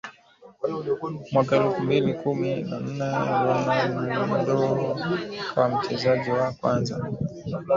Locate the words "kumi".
2.13-2.63